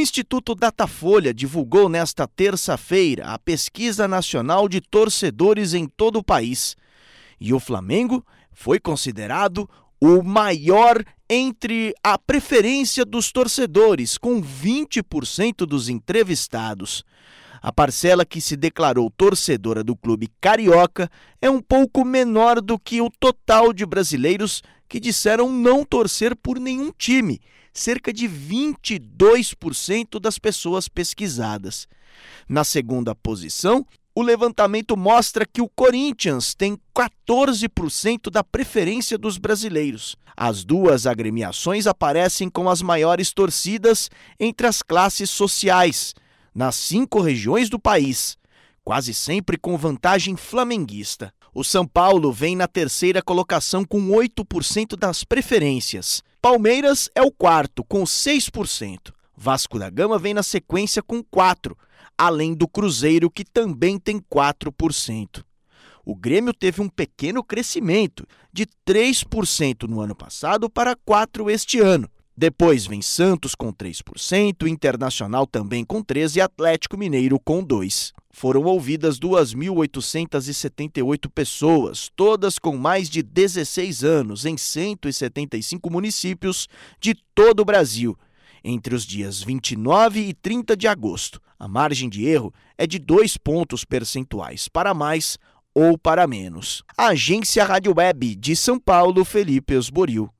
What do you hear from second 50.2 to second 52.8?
flamenguista. O São Paulo vem na